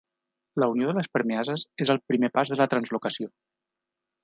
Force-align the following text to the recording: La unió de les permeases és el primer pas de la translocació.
La 0.63 0.69
unió 0.75 0.87
de 0.91 0.95
les 0.99 1.09
permeases 1.17 1.65
és 1.85 1.93
el 1.97 2.01
primer 2.13 2.33
pas 2.39 2.55
de 2.55 2.59
la 2.65 2.69
translocació. 2.75 3.31